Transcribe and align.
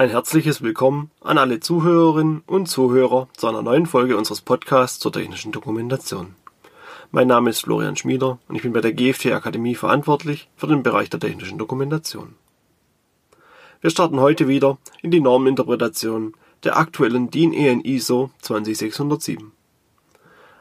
Ein 0.00 0.10
herzliches 0.10 0.62
Willkommen 0.62 1.10
an 1.22 1.38
alle 1.38 1.58
Zuhörerinnen 1.58 2.44
und 2.46 2.68
Zuhörer 2.68 3.26
zu 3.36 3.48
einer 3.48 3.62
neuen 3.62 3.84
Folge 3.84 4.16
unseres 4.16 4.40
Podcasts 4.40 5.00
zur 5.00 5.12
technischen 5.12 5.50
Dokumentation. 5.50 6.36
Mein 7.10 7.26
Name 7.26 7.50
ist 7.50 7.62
Florian 7.62 7.96
Schmieder 7.96 8.38
und 8.46 8.54
ich 8.54 8.62
bin 8.62 8.72
bei 8.72 8.80
der 8.80 8.92
GFT 8.92 9.32
Akademie 9.32 9.74
verantwortlich 9.74 10.48
für 10.54 10.68
den 10.68 10.84
Bereich 10.84 11.10
der 11.10 11.18
technischen 11.18 11.58
Dokumentation. 11.58 12.36
Wir 13.80 13.90
starten 13.90 14.20
heute 14.20 14.46
wieder 14.46 14.78
in 15.02 15.10
die 15.10 15.18
Normeninterpretation 15.18 16.34
der 16.62 16.76
aktuellen 16.76 17.32
DIN 17.32 17.52
EN 17.52 17.80
ISO 17.80 18.30
20607. 18.42 19.50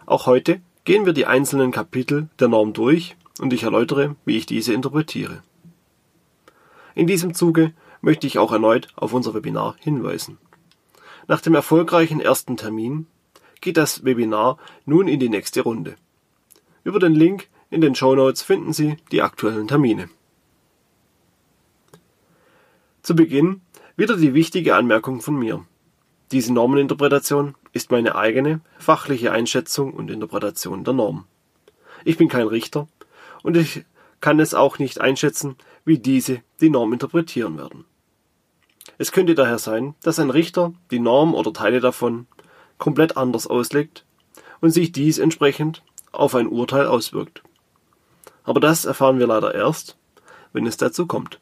Auch 0.08 0.26
heute 0.26 0.62
gehen 0.84 1.06
wir 1.06 1.14
die 1.14 1.28
einzelnen 1.28 1.70
Kapitel 1.70 2.28
der 2.40 2.48
Norm 2.48 2.74
durch 2.74 3.16
und 3.40 3.54
ich 3.54 3.62
erläutere, 3.62 4.16
wie 4.26 4.38
ich 4.38 4.48
diese 4.48 4.74
interpretiere. 4.74 5.44
In 6.96 7.06
diesem 7.06 7.36
Zuge 7.36 7.74
möchte 8.02 8.28
ich 8.28 8.40
auch 8.40 8.52
erneut 8.52 8.88
auf 8.96 9.14
unser 9.14 9.34
Webinar 9.34 9.76
hinweisen. 9.80 10.38
Nach 11.28 11.42
dem 11.42 11.56
erfolgreichen 11.56 12.20
ersten 12.20 12.58
Termin 12.58 13.08
geht 13.62 13.78
das 13.78 14.06
Webinar 14.06 14.58
nun 14.86 15.08
in 15.08 15.20
die 15.20 15.30
nächste 15.30 15.62
Runde. 15.62 15.96
Über 16.84 17.00
den 17.00 17.14
Link 17.14 17.50
in 17.70 17.82
den 17.82 17.96
Show 17.96 18.16
Notes 18.16 18.42
finden 18.42 18.72
Sie 18.72 18.98
die 19.12 19.22
aktuellen 19.22 19.68
Termine. 19.68 20.10
Zu 23.02 23.16
Beginn 23.16 23.62
wieder 23.96 24.16
die 24.16 24.34
wichtige 24.34 24.76
Anmerkung 24.76 25.22
von 25.22 25.38
mir. 25.38 25.66
Diese 26.32 26.54
Normeninterpretation 26.54 27.56
ist 27.74 27.92
meine 27.92 28.16
eigene 28.16 28.62
fachliche 28.78 29.32
Einschätzung 29.32 29.94
und 29.94 30.12
Interpretation 30.12 30.84
der 30.84 30.94
Norm. 30.94 31.26
Ich 32.06 32.18
bin 32.18 32.28
kein 32.28 32.48
Richter 32.48 32.88
und 33.44 33.58
ich 33.58 33.86
kann 34.20 34.40
es 34.40 34.54
auch 34.54 34.80
nicht 34.80 35.00
einschätzen, 35.00 35.56
wie 35.86 36.00
diese 36.00 36.42
die 36.60 36.70
Norm 36.70 36.94
interpretieren 36.94 37.58
werden. 37.58 37.86
Es 38.98 39.12
könnte 39.12 39.36
daher 39.36 39.60
sein, 39.60 39.96
dass 40.02 40.20
ein 40.20 40.30
Richter 40.30 40.74
die 40.92 41.00
Norm 41.00 41.34
oder 41.34 41.54
Teile 41.54 41.80
davon 41.80 42.28
komplett 42.78 43.18
anders 43.18 43.48
auslegt 43.48 44.06
und 44.62 44.72
sich 44.72 44.92
dies 44.92 45.18
entsprechend 45.18 45.84
auf 46.12 46.36
ein 46.36 46.48
Urteil 46.48 46.88
auswirkt. 46.88 47.44
Aber 48.44 48.60
das 48.60 48.86
erfahren 48.86 49.20
wir 49.20 49.28
leider 49.28 49.54
erst, 49.54 49.98
wenn 50.54 50.66
es 50.66 50.78
dazu 50.78 51.06
kommt. 51.06 51.40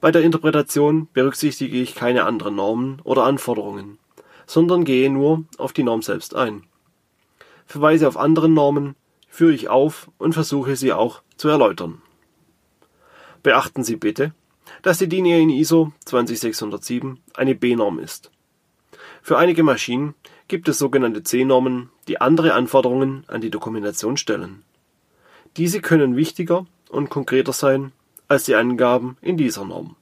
Bei 0.00 0.12
der 0.12 0.22
Interpretation 0.22 1.08
berücksichtige 1.12 1.80
ich 1.80 1.94
keine 1.94 2.24
anderen 2.24 2.56
Normen 2.56 3.00
oder 3.02 3.24
Anforderungen, 3.24 3.98
sondern 4.46 4.84
gehe 4.84 5.10
nur 5.10 5.44
auf 5.56 5.72
die 5.72 5.82
Norm 5.82 6.02
selbst 6.02 6.34
ein. 6.34 6.64
Verweise 7.66 8.06
auf 8.06 8.16
andere 8.16 8.48
Normen 8.48 8.94
führe 9.28 9.52
ich 9.52 9.68
auf 9.68 10.10
und 10.18 10.34
versuche 10.34 10.76
sie 10.76 10.92
auch 10.92 11.22
zu 11.36 11.48
erläutern. 11.48 12.00
Beachten 13.42 13.84
Sie 13.84 13.96
bitte, 13.96 14.32
dass 14.82 14.98
die 14.98 15.08
DIN 15.08 15.26
EN 15.26 15.50
ISO 15.50 15.92
20607 16.04 17.20
eine 17.34 17.54
B-Norm 17.54 17.98
ist. 17.98 18.30
Für 19.22 19.38
einige 19.38 19.62
Maschinen 19.62 20.14
gibt 20.46 20.68
es 20.68 20.78
sogenannte 20.78 21.22
C-Normen, 21.22 21.90
die 22.06 22.20
andere 22.20 22.54
Anforderungen 22.54 23.24
an 23.28 23.40
die 23.40 23.50
Dokumentation 23.50 24.16
stellen. 24.16 24.62
Diese 25.56 25.80
können 25.80 26.16
wichtiger 26.16 26.66
und 26.88 27.10
konkreter 27.10 27.52
sein 27.52 27.92
als 28.28 28.44
die 28.44 28.54
Angaben 28.54 29.16
in 29.20 29.36
dieser 29.36 29.64
Norm. 29.64 29.96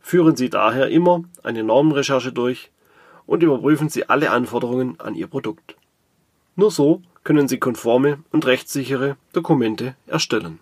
Führen 0.00 0.36
Sie 0.36 0.50
daher 0.50 0.88
immer 0.88 1.24
eine 1.42 1.62
Normenrecherche 1.62 2.32
durch 2.32 2.70
und 3.26 3.42
überprüfen 3.42 3.88
Sie 3.88 4.08
alle 4.08 4.30
Anforderungen 4.30 4.98
an 4.98 5.14
Ihr 5.14 5.26
Produkt. 5.26 5.76
Nur 6.56 6.70
so 6.70 7.02
können 7.22 7.48
Sie 7.48 7.58
konforme 7.58 8.22
und 8.32 8.46
rechtssichere 8.46 9.16
Dokumente 9.32 9.94
erstellen. 10.06 10.58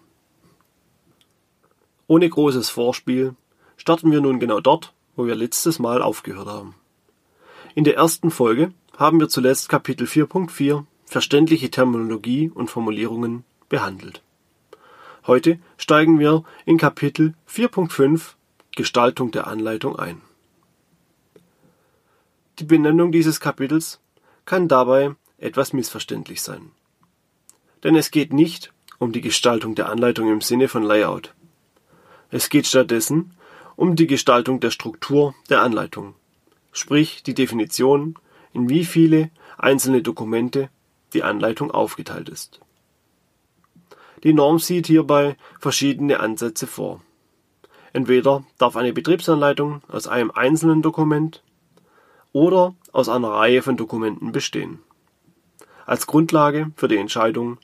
Ohne 2.09 2.29
großes 2.29 2.71
Vorspiel 2.71 3.37
starten 3.77 4.11
wir 4.11 4.23
nun 4.23 4.41
genau 4.41 4.61
dort, 4.61 4.95
wo 5.15 5.27
wir 5.27 5.35
letztes 5.35 5.79
Mal 5.79 6.01
aufgehört 6.01 6.49
haben. 6.49 6.75
In 7.75 7.85
der 7.85 7.97
ersten 7.97 8.31
Folge 8.31 8.73
haben 8.97 9.21
wir 9.21 9.29
zuletzt 9.29 9.69
Kapitel 9.69 10.07
4.4 10.07 10.85
Verständliche 11.05 11.71
Terminologie 11.71 12.51
und 12.53 12.71
Formulierungen 12.71 13.45
behandelt. 13.69 14.23
Heute 15.27 15.59
steigen 15.77 16.19
wir 16.19 16.45
in 16.65 16.79
Kapitel 16.79 17.35
4.5 17.49 18.35
Gestaltung 18.75 19.31
der 19.31 19.47
Anleitung 19.47 19.99
ein. 19.99 20.23
Die 22.59 22.65
Benennung 22.65 23.13
dieses 23.13 23.39
Kapitels 23.39 24.01
kann 24.47 24.67
dabei 24.67 25.15
etwas 25.37 25.75
missverständlich 25.75 26.41
sein. 26.41 26.71
Denn 27.85 27.97
es 27.97 28.11
geht 28.11 28.33
nicht 28.33 28.73
um 28.99 29.13
die 29.13 29.21
Gestaltung 29.21 29.75
der 29.75 29.91
Anleitung 29.91 30.33
im 30.33 30.41
Sinne 30.41 30.69
von 30.69 30.83
Layout. 30.83 31.35
Es 32.31 32.51
geht 32.51 32.67
stattdessen 32.67 33.33
um 33.75 33.97
die 33.97 34.07
Gestaltung 34.07 34.61
der 34.61 34.71
Struktur 34.71 35.35
der 35.49 35.63
Anleitung, 35.63 36.15
sprich 36.73 37.23
die 37.23 37.33
Definition, 37.33 38.17
in 38.53 38.69
wie 38.69 38.85
viele 38.85 39.31
einzelne 39.57 40.03
Dokumente 40.03 40.69
die 41.15 41.23
Anleitung 41.23 41.71
aufgeteilt 41.71 42.29
ist. 42.29 42.61
Die 44.25 44.35
Norm 44.35 44.59
sieht 44.59 44.89
hierbei 44.89 45.37
verschiedene 45.59 46.21
Ansätze 46.21 46.67
vor. 46.67 47.01
Entweder 47.95 48.45
darf 48.59 48.77
eine 48.77 48.93
Betriebsanleitung 48.93 49.81
aus 49.89 50.07
einem 50.07 50.31
einzelnen 50.31 50.83
Dokument 50.83 51.43
oder 52.33 52.75
aus 52.93 53.09
einer 53.09 53.31
Reihe 53.31 53.63
von 53.63 53.79
Dokumenten 53.79 54.33
bestehen. 54.33 54.81
Als 55.87 56.07
Grundlage 56.07 56.73
für 56.77 56.89
die 56.89 56.99
Entscheidung 56.99 57.57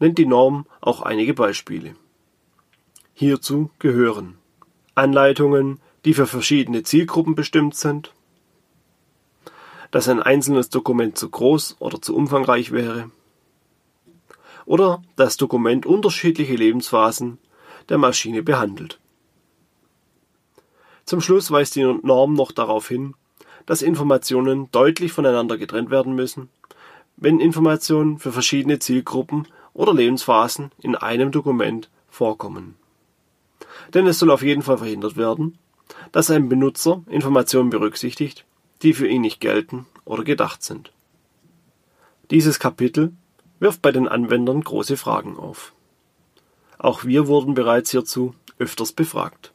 nennt 0.00 0.18
die 0.18 0.26
Norm 0.26 0.66
auch 0.80 1.02
einige 1.02 1.34
Beispiele 1.34 1.94
Hierzu 3.20 3.72
gehören. 3.80 4.38
Anleitungen, 4.94 5.80
die 6.04 6.14
für 6.14 6.28
verschiedene 6.28 6.84
Zielgruppen 6.84 7.34
bestimmt 7.34 7.74
sind, 7.74 8.14
dass 9.90 10.08
ein 10.08 10.22
einzelnes 10.22 10.70
Dokument 10.70 11.18
zu 11.18 11.28
groß 11.28 11.78
oder 11.80 12.00
zu 12.00 12.14
umfangreich 12.14 12.70
wäre, 12.70 13.10
oder 14.66 15.02
das 15.16 15.36
Dokument 15.36 15.84
unterschiedliche 15.84 16.54
Lebensphasen 16.54 17.38
der 17.88 17.98
Maschine 17.98 18.44
behandelt. 18.44 19.00
Zum 21.04 21.20
Schluss 21.20 21.50
weist 21.50 21.74
die 21.74 21.82
Norm 21.82 22.34
noch 22.34 22.52
darauf 22.52 22.86
hin, 22.86 23.14
dass 23.66 23.82
Informationen 23.82 24.70
deutlich 24.70 25.10
voneinander 25.10 25.58
getrennt 25.58 25.90
werden 25.90 26.14
müssen, 26.14 26.50
wenn 27.16 27.40
Informationen 27.40 28.20
für 28.20 28.30
verschiedene 28.30 28.78
Zielgruppen 28.78 29.48
oder 29.74 29.92
Lebensphasen 29.92 30.70
in 30.80 30.94
einem 30.94 31.32
Dokument 31.32 31.90
vorkommen 32.08 32.76
denn 33.94 34.06
es 34.06 34.18
soll 34.18 34.30
auf 34.30 34.42
jeden 34.42 34.62
Fall 34.62 34.78
verhindert 34.78 35.16
werden, 35.16 35.58
dass 36.12 36.30
ein 36.30 36.48
Benutzer 36.48 37.02
Informationen 37.06 37.70
berücksichtigt, 37.70 38.44
die 38.82 38.92
für 38.92 39.08
ihn 39.08 39.22
nicht 39.22 39.40
gelten 39.40 39.86
oder 40.04 40.24
gedacht 40.24 40.62
sind. 40.62 40.92
Dieses 42.30 42.58
Kapitel 42.58 43.12
wirft 43.58 43.82
bei 43.82 43.90
den 43.92 44.08
Anwendern 44.08 44.60
große 44.60 44.96
Fragen 44.96 45.36
auf. 45.36 45.72
Auch 46.78 47.04
wir 47.04 47.26
wurden 47.26 47.54
bereits 47.54 47.90
hierzu 47.90 48.34
öfters 48.58 48.92
befragt. 48.92 49.52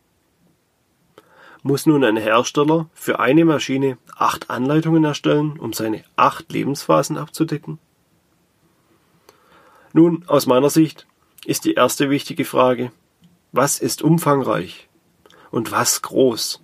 Muss 1.62 1.86
nun 1.86 2.04
ein 2.04 2.18
Hersteller 2.18 2.90
für 2.94 3.20
eine 3.20 3.46
Maschine 3.46 3.98
acht 4.18 4.50
Anleitungen 4.50 5.06
erstellen, 5.06 5.58
um 5.58 5.72
seine 5.72 6.04
acht 6.18 6.52
Lebensphasen 6.52 7.18
abzudecken? 7.18 7.80
Nun, 9.94 10.26
aus 10.28 10.46
meiner 10.46 10.70
Sicht 10.70 11.08
ist 11.46 11.64
die 11.64 11.76
erste 11.76 12.10
wichtige 12.10 12.44
Frage, 12.44 12.92
was 13.54 13.80
ist 13.80 14.02
umfangreich 14.02 14.90
und 15.52 15.72
was 15.72 16.02
groß. 16.02 16.62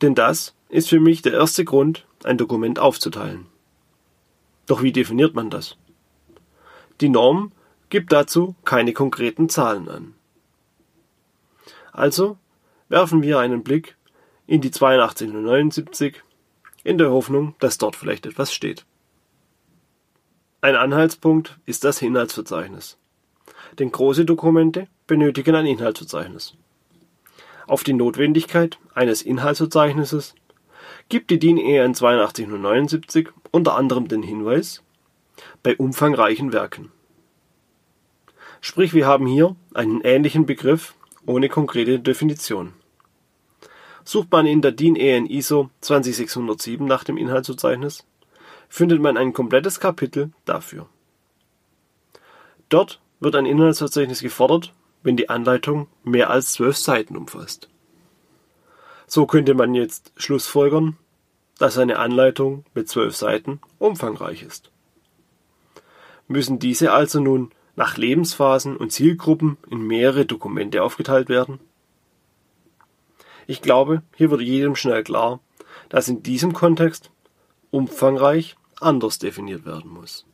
Denn 0.00 0.14
das 0.14 0.54
ist 0.68 0.88
für 0.88 1.00
mich 1.00 1.20
der 1.20 1.34
erste 1.34 1.64
Grund, 1.64 2.06
ein 2.24 2.38
Dokument 2.38 2.78
aufzuteilen. 2.78 3.46
Doch 4.66 4.82
wie 4.82 4.92
definiert 4.92 5.34
man 5.34 5.50
das? 5.50 5.76
Die 7.00 7.08
Norm 7.08 7.52
gibt 7.88 8.12
dazu 8.12 8.54
keine 8.64 8.92
konkreten 8.92 9.48
Zahlen 9.48 9.88
an. 9.88 10.14
Also 11.92 12.38
werfen 12.88 13.22
wir 13.22 13.38
einen 13.38 13.62
Blick 13.62 13.96
in 14.46 14.60
die 14.60 14.72
8279 14.72 16.22
in 16.84 16.98
der 16.98 17.10
Hoffnung, 17.10 17.56
dass 17.58 17.78
dort 17.78 17.96
vielleicht 17.96 18.26
etwas 18.26 18.54
steht. 18.54 18.86
Ein 20.60 20.76
Anhaltspunkt 20.76 21.58
ist 21.66 21.84
das 21.84 22.00
Inhaltsverzeichnis. 22.00 22.96
Denn 23.78 23.92
große 23.92 24.24
Dokumente 24.24 24.88
benötigen 25.06 25.54
ein 25.54 25.66
Inhaltsverzeichnis. 25.66 26.54
Auf 27.66 27.82
die 27.82 27.92
Notwendigkeit 27.92 28.78
eines 28.94 29.22
Inhaltsverzeichnisses 29.22 30.34
gibt 31.08 31.30
die 31.30 31.38
DIN 31.38 31.58
EN 31.58 31.94
8279 31.94 33.28
unter 33.50 33.74
anderem 33.74 34.08
den 34.08 34.22
Hinweis 34.22 34.82
bei 35.62 35.76
umfangreichen 35.76 36.52
Werken. 36.52 36.92
Sprich, 38.60 38.94
wir 38.94 39.06
haben 39.06 39.26
hier 39.26 39.56
einen 39.74 40.00
ähnlichen 40.00 40.46
Begriff 40.46 40.94
ohne 41.26 41.48
konkrete 41.48 41.98
Definition. 41.98 42.72
Sucht 44.04 44.30
man 44.30 44.46
in 44.46 44.62
der 44.62 44.72
DIN 44.72 44.96
EN 44.96 45.26
ISO 45.26 45.70
20607 45.80 46.86
nach 46.86 47.04
dem 47.04 47.16
Inhaltsverzeichnis, 47.16 48.06
findet 48.68 49.00
man 49.00 49.16
ein 49.16 49.32
komplettes 49.32 49.80
Kapitel 49.80 50.30
dafür. 50.44 50.88
Dort 52.68 53.00
wird 53.20 53.36
ein 53.36 53.46
Inhaltsverzeichnis 53.46 54.20
gefordert 54.20 54.72
wenn 55.06 55.16
die 55.16 55.30
Anleitung 55.30 55.86
mehr 56.02 56.30
als 56.30 56.52
zwölf 56.52 56.76
Seiten 56.76 57.16
umfasst. 57.16 57.68
So 59.06 59.24
könnte 59.24 59.54
man 59.54 59.72
jetzt 59.72 60.12
schlussfolgern, 60.16 60.96
dass 61.58 61.78
eine 61.78 62.00
Anleitung 62.00 62.64
mit 62.74 62.88
zwölf 62.88 63.14
Seiten 63.14 63.60
umfangreich 63.78 64.42
ist. 64.42 64.72
Müssen 66.26 66.58
diese 66.58 66.92
also 66.92 67.20
nun 67.20 67.52
nach 67.76 67.96
Lebensphasen 67.96 68.76
und 68.76 68.90
Zielgruppen 68.90 69.58
in 69.70 69.86
mehrere 69.86 70.26
Dokumente 70.26 70.82
aufgeteilt 70.82 71.28
werden? 71.28 71.60
Ich 73.46 73.62
glaube, 73.62 74.02
hier 74.16 74.32
wird 74.32 74.40
jedem 74.40 74.74
schnell 74.74 75.04
klar, 75.04 75.38
dass 75.88 76.08
in 76.08 76.24
diesem 76.24 76.52
Kontext 76.52 77.12
umfangreich 77.70 78.56
anders 78.80 79.20
definiert 79.20 79.64
werden 79.64 79.88
muss. 79.88 80.26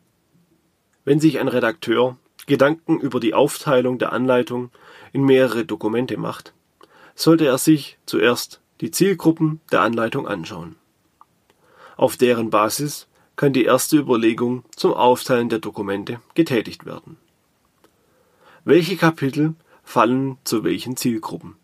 Wenn 1.05 1.20
sich 1.20 1.40
ein 1.40 1.49
Redakteur 1.49 2.17
Gedanken 2.47 3.00
über 3.00 3.21
die 3.21 3.35
Aufteilung 3.35 3.99
der 3.99 4.12
Anleitung 4.12 4.71
in 5.12 5.25
mehrere 5.25 5.65
Dokumente 5.65 6.17
macht, 6.17 6.53
sollte 7.15 7.47
er 7.47 7.59
sich 7.59 7.99
zuerst 8.06 8.61
die 8.81 8.91
Zielgruppen 8.91 9.61
der 9.71 9.83
Anleitung 9.83 10.27
anschauen. 10.27 10.77
Auf 11.97 12.17
deren 12.17 12.50
Basis 12.50 13.06
kann 13.37 13.53
die 13.53 13.65
erste 13.65 13.97
Überlegung 13.97 14.65
zum 14.75 14.93
Aufteilen 14.93 15.49
der 15.49 15.61
Dokumente 15.61 16.21
getätigt 16.35 16.85
werden. 16.85 17.17
Welche 18.65 18.97
Kapitel 18.97 19.55
fallen 19.83 20.39
zu 20.44 20.65
welchen 20.65 20.97
Zielgruppen? 20.97 21.56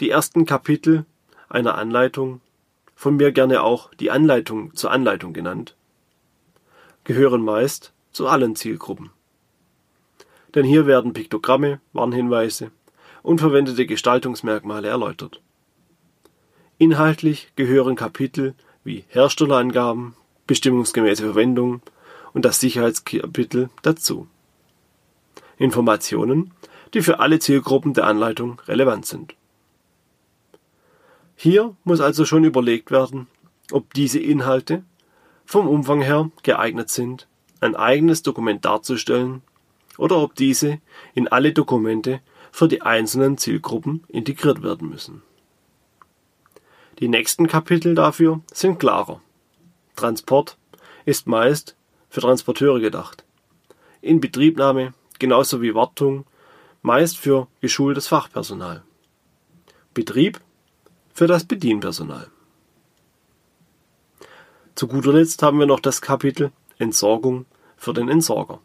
Die 0.00 0.10
ersten 0.10 0.46
Kapitel 0.46 1.06
einer 1.48 1.76
Anleitung, 1.76 2.40
von 2.94 3.16
mir 3.16 3.32
gerne 3.32 3.62
auch 3.62 3.92
die 3.94 4.10
Anleitung 4.10 4.74
zur 4.74 4.90
Anleitung 4.90 5.32
genannt, 5.32 5.76
gehören 7.04 7.42
meist 7.42 7.92
zu 8.12 8.28
allen 8.28 8.56
Zielgruppen. 8.56 9.10
Denn 10.54 10.64
hier 10.64 10.86
werden 10.86 11.12
Piktogramme, 11.12 11.80
Warnhinweise 11.92 12.70
und 13.22 13.38
verwendete 13.38 13.86
Gestaltungsmerkmale 13.86 14.88
erläutert. 14.88 15.40
Inhaltlich 16.78 17.52
gehören 17.56 17.96
Kapitel 17.96 18.54
wie 18.84 19.04
Herstellerangaben, 19.08 20.14
bestimmungsgemäße 20.46 21.22
Verwendung 21.22 21.80
und 22.32 22.44
das 22.44 22.60
Sicherheitskapitel 22.60 23.70
dazu. 23.82 24.26
Informationen, 25.58 26.52
die 26.94 27.02
für 27.02 27.20
alle 27.20 27.38
Zielgruppen 27.38 27.94
der 27.94 28.06
Anleitung 28.06 28.60
relevant 28.66 29.06
sind. 29.06 29.34
Hier 31.36 31.76
muss 31.84 32.00
also 32.00 32.24
schon 32.24 32.44
überlegt 32.44 32.90
werden, 32.90 33.26
ob 33.70 33.94
diese 33.94 34.18
Inhalte 34.18 34.84
vom 35.52 35.68
Umfang 35.68 36.00
her 36.00 36.30
geeignet 36.42 36.88
sind, 36.88 37.28
ein 37.60 37.76
eigenes 37.76 38.22
Dokument 38.22 38.64
darzustellen 38.64 39.42
oder 39.98 40.16
ob 40.16 40.34
diese 40.34 40.78
in 41.12 41.28
alle 41.28 41.52
Dokumente 41.52 42.22
für 42.50 42.68
die 42.68 42.80
einzelnen 42.80 43.36
Zielgruppen 43.36 44.02
integriert 44.08 44.62
werden 44.62 44.88
müssen. 44.88 45.20
Die 47.00 47.08
nächsten 47.08 47.48
Kapitel 47.48 47.94
dafür 47.94 48.40
sind 48.50 48.78
klarer. 48.78 49.20
Transport 49.94 50.56
ist 51.04 51.26
meist 51.26 51.76
für 52.08 52.22
Transporteure 52.22 52.80
gedacht. 52.80 53.22
Inbetriebnahme 54.00 54.94
genauso 55.18 55.60
wie 55.60 55.74
Wartung 55.74 56.24
meist 56.80 57.18
für 57.18 57.46
geschultes 57.60 58.08
Fachpersonal. 58.08 58.84
Betrieb 59.92 60.40
für 61.12 61.26
das 61.26 61.44
Bedienpersonal. 61.44 62.30
Zu 64.74 64.88
guter 64.88 65.12
Letzt 65.12 65.42
haben 65.42 65.58
wir 65.58 65.66
noch 65.66 65.80
das 65.80 66.00
Kapitel 66.00 66.50
Entsorgung 66.78 67.44
für 67.76 67.92
den 67.92 68.08
Entsorger. 68.08 68.60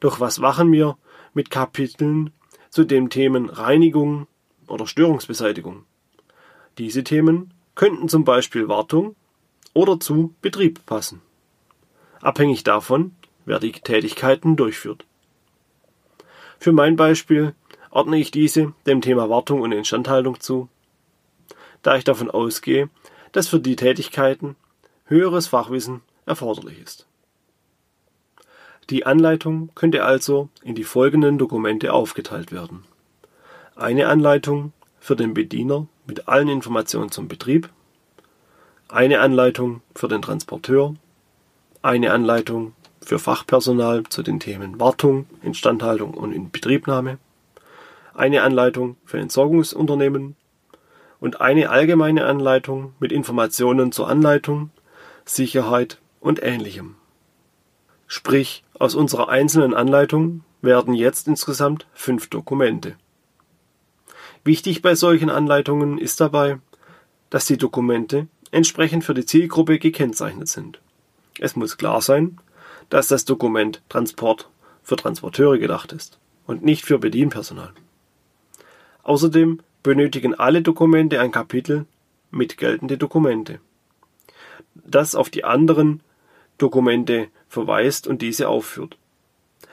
Doch 0.00 0.20
was 0.20 0.38
machen 0.38 0.70
wir 0.70 0.96
mit 1.34 1.50
Kapiteln 1.50 2.30
zu 2.70 2.84
den 2.84 3.10
Themen 3.10 3.50
Reinigung 3.50 4.28
oder 4.68 4.86
Störungsbeseitigung? 4.86 5.84
Diese 6.78 7.02
Themen 7.02 7.52
könnten 7.74 8.08
zum 8.08 8.24
Beispiel 8.24 8.68
Wartung 8.68 9.16
oder 9.74 9.98
zu 9.98 10.34
Betrieb 10.42 10.86
passen. 10.86 11.22
Abhängig 12.20 12.62
davon, 12.62 13.16
wer 13.46 13.58
die 13.58 13.72
Tätigkeiten 13.72 14.56
durchführt. 14.56 15.06
Für 16.60 16.72
mein 16.72 16.94
Beispiel 16.94 17.54
ordne 17.90 18.18
ich 18.18 18.30
diese 18.30 18.74
dem 18.86 19.00
Thema 19.00 19.28
Wartung 19.28 19.60
und 19.60 19.72
Instandhaltung 19.72 20.38
zu, 20.38 20.68
da 21.82 21.96
ich 21.96 22.04
davon 22.04 22.30
ausgehe, 22.30 22.90
dass 23.32 23.48
für 23.48 23.60
die 23.60 23.76
Tätigkeiten 23.76 24.56
höheres 25.08 25.48
Fachwissen 25.48 26.02
erforderlich 26.26 26.80
ist. 26.80 27.06
Die 28.90 29.04
Anleitung 29.04 29.70
könnte 29.74 30.04
also 30.04 30.48
in 30.62 30.74
die 30.74 30.84
folgenden 30.84 31.36
Dokumente 31.36 31.92
aufgeteilt 31.92 32.52
werden. 32.52 32.84
Eine 33.76 34.08
Anleitung 34.08 34.72
für 34.98 35.16
den 35.16 35.34
Bediener 35.34 35.86
mit 36.06 36.28
allen 36.28 36.48
Informationen 36.48 37.10
zum 37.10 37.28
Betrieb, 37.28 37.68
eine 38.88 39.20
Anleitung 39.20 39.82
für 39.94 40.08
den 40.08 40.22
Transporteur, 40.22 40.94
eine 41.82 42.12
Anleitung 42.12 42.72
für 43.02 43.18
Fachpersonal 43.18 44.04
zu 44.04 44.22
den 44.22 44.40
Themen 44.40 44.80
Wartung, 44.80 45.26
Instandhaltung 45.42 46.14
und 46.14 46.32
Inbetriebnahme, 46.32 47.18
eine 48.14 48.42
Anleitung 48.42 48.96
für 49.04 49.18
Entsorgungsunternehmen 49.18 50.34
und 51.20 51.40
eine 51.40 51.68
allgemeine 51.68 52.24
Anleitung 52.24 52.94
mit 53.00 53.12
Informationen 53.12 53.92
zur 53.92 54.08
Anleitung, 54.08 54.70
Sicherheit 55.28 55.98
und 56.20 56.42
ähnlichem. 56.42 56.96
Sprich, 58.06 58.64
aus 58.78 58.94
unserer 58.94 59.28
einzelnen 59.28 59.74
Anleitung 59.74 60.42
werden 60.62 60.94
jetzt 60.94 61.28
insgesamt 61.28 61.86
fünf 61.92 62.30
Dokumente. 62.30 62.96
Wichtig 64.42 64.80
bei 64.80 64.94
solchen 64.94 65.28
Anleitungen 65.28 65.98
ist 65.98 66.20
dabei, 66.20 66.58
dass 67.28 67.44
die 67.44 67.58
Dokumente 67.58 68.26
entsprechend 68.52 69.04
für 69.04 69.12
die 69.12 69.26
Zielgruppe 69.26 69.78
gekennzeichnet 69.78 70.48
sind. 70.48 70.80
Es 71.38 71.56
muss 71.56 71.76
klar 71.76 72.00
sein, 72.00 72.38
dass 72.88 73.08
das 73.08 73.26
Dokument 73.26 73.82
Transport 73.90 74.48
für 74.82 74.96
Transporteure 74.96 75.58
gedacht 75.58 75.92
ist 75.92 76.18
und 76.46 76.64
nicht 76.64 76.86
für 76.86 76.98
Bedienpersonal. 76.98 77.74
Außerdem 79.02 79.60
benötigen 79.82 80.34
alle 80.34 80.62
Dokumente 80.62 81.20
ein 81.20 81.32
Kapitel 81.32 81.84
mit 82.30 82.56
geltende 82.56 82.96
Dokumente 82.96 83.60
das 84.88 85.14
auf 85.14 85.30
die 85.30 85.44
anderen 85.44 86.00
Dokumente 86.58 87.28
verweist 87.48 88.06
und 88.06 88.22
diese 88.22 88.48
aufführt, 88.48 88.96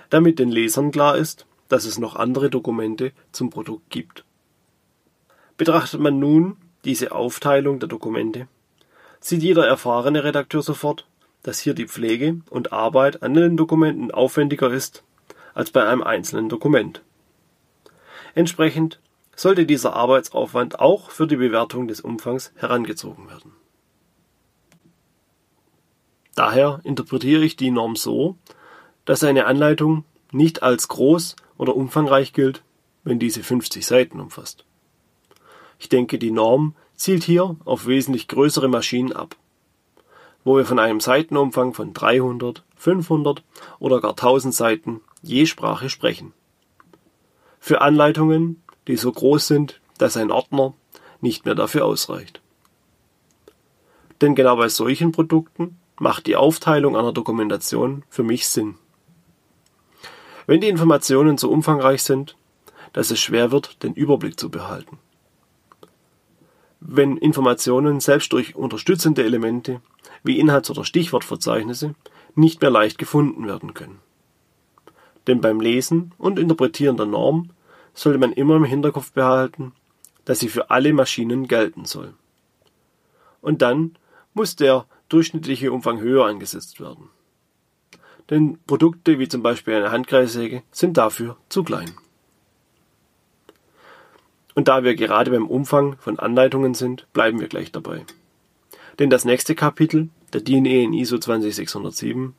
damit 0.09 0.39
den 0.39 0.49
Lesern 0.49 0.91
klar 0.91 1.17
ist, 1.17 1.45
dass 1.67 1.85
es 1.85 1.97
noch 1.97 2.15
andere 2.15 2.49
Dokumente 2.49 3.11
zum 3.31 3.49
Produkt 3.49 3.89
gibt. 3.89 4.23
Betrachtet 5.57 5.99
man 5.99 6.19
nun 6.19 6.57
diese 6.83 7.11
Aufteilung 7.11 7.79
der 7.79 7.89
Dokumente, 7.89 8.47
sieht 9.19 9.41
jeder 9.41 9.65
erfahrene 9.65 10.23
Redakteur 10.23 10.61
sofort, 10.61 11.07
dass 11.41 11.59
hier 11.59 11.73
die 11.73 11.87
Pflege 11.87 12.41
und 12.49 12.73
Arbeit 12.73 13.23
an 13.23 13.33
den 13.33 13.57
Dokumenten 13.57 14.11
aufwendiger 14.11 14.71
ist 14.71 15.03
als 15.53 15.71
bei 15.71 15.85
einem 15.85 16.03
einzelnen 16.03 16.49
Dokument. 16.49 17.01
Entsprechend 18.35 18.99
sollte 19.35 19.65
dieser 19.65 19.95
Arbeitsaufwand 19.95 20.79
auch 20.79 21.09
für 21.09 21.27
die 21.27 21.35
Bewertung 21.35 21.87
des 21.87 22.01
Umfangs 22.01 22.51
herangezogen 22.55 23.29
werden. 23.29 23.53
Daher 26.35 26.81
interpretiere 26.83 27.43
ich 27.43 27.55
die 27.55 27.71
Norm 27.71 27.95
so, 27.95 28.35
dass 29.05 29.23
eine 29.23 29.45
Anleitung 29.45 30.03
nicht 30.31 30.63
als 30.63 30.89
groß 30.89 31.37
oder 31.57 31.75
umfangreich 31.75 32.33
gilt, 32.33 32.61
wenn 33.03 33.19
diese 33.19 33.41
50 33.41 33.85
Seiten 33.85 34.19
umfasst. 34.19 34.65
Ich 35.79 35.87
denke, 35.89 36.19
die 36.19 36.31
Norm 36.31 36.75
zielt 36.95 37.23
hier 37.23 37.55
auf 37.63 37.87
wesentlich 37.87 38.27
größere 38.27 38.67
Maschinen 38.67 39.13
ab, 39.13 39.35
wo 40.43 40.57
wir 40.57 40.65
von 40.65 40.79
einem 40.79 40.99
Seitenumfang 40.99 41.73
von 41.73 41.93
300, 41.93 42.63
500 42.75 43.43
oder 43.79 44.01
gar 44.01 44.11
1000 44.11 44.53
Seiten 44.53 45.01
je 45.21 45.45
Sprache 45.45 45.89
sprechen. 45.89 46.33
Für 47.59 47.81
Anleitungen, 47.81 48.61
die 48.87 48.97
so 48.97 49.11
groß 49.11 49.47
sind, 49.47 49.79
dass 49.97 50.17
ein 50.17 50.31
Ordner 50.31 50.73
nicht 51.21 51.45
mehr 51.45 51.55
dafür 51.55 51.85
ausreicht. 51.85 52.41
Denn 54.21 54.35
genau 54.35 54.57
bei 54.57 54.69
solchen 54.69 55.11
Produkten 55.11 55.77
macht 55.99 56.27
die 56.27 56.35
Aufteilung 56.35 56.95
einer 56.95 57.13
Dokumentation 57.13 58.03
für 58.09 58.23
mich 58.23 58.47
Sinn. 58.47 58.75
Wenn 60.47 60.61
die 60.61 60.69
Informationen 60.69 61.37
so 61.37 61.49
umfangreich 61.49 62.03
sind, 62.03 62.35
dass 62.93 63.11
es 63.11 63.19
schwer 63.19 63.51
wird, 63.51 63.83
den 63.83 63.93
Überblick 63.93 64.39
zu 64.39 64.49
behalten. 64.49 64.99
Wenn 66.79 67.17
Informationen 67.17 67.99
selbst 67.99 68.31
durch 68.31 68.55
unterstützende 68.55 69.23
Elemente 69.23 69.81
wie 70.23 70.39
Inhalts- 70.39 70.69
oder 70.69 70.85
Stichwortverzeichnisse 70.85 71.95
nicht 72.35 72.61
mehr 72.61 72.69
leicht 72.69 72.97
gefunden 72.97 73.47
werden 73.47 73.73
können. 73.73 73.99
Denn 75.27 75.41
beim 75.41 75.59
Lesen 75.59 76.13
und 76.17 76.37
Interpretieren 76.37 76.97
der 76.97 77.07
Norm 77.07 77.49
sollte 77.93 78.19
man 78.19 78.33
immer 78.33 78.57
im 78.57 78.65
Hinterkopf 78.65 79.11
behalten, 79.13 79.73
dass 80.25 80.39
sie 80.39 80.49
für 80.49 80.69
alle 80.69 80.93
Maschinen 80.93 81.47
gelten 81.47 81.85
soll. 81.85 82.13
Und 83.41 83.61
dann 83.61 83.95
muss 84.33 84.55
der 84.55 84.85
durchschnittliche 85.09 85.71
Umfang 85.71 85.99
höher 85.99 86.25
angesetzt 86.25 86.79
werden. 86.79 87.09
Denn 88.29 88.57
Produkte 88.65 89.19
wie 89.19 89.27
zum 89.27 89.43
Beispiel 89.43 89.75
eine 89.75 89.91
Handkreissäge 89.91 90.63
sind 90.71 90.97
dafür 90.97 91.37
zu 91.49 91.63
klein. 91.63 91.91
Und 94.55 94.67
da 94.67 94.83
wir 94.83 94.95
gerade 94.95 95.31
beim 95.31 95.47
Umfang 95.47 95.97
von 95.97 96.17
Anleitungen 96.17 96.73
sind, 96.73 97.11
bleiben 97.13 97.39
wir 97.39 97.47
gleich 97.47 97.71
dabei. 97.71 98.05
Denn 98.99 99.09
das 99.09 99.25
nächste 99.25 99.53
Kapitel, 99.53 100.09
der 100.33 100.41
DIN 100.41 100.65
EN 100.65 100.93
ISO 100.93 101.17
20607, 101.17 102.33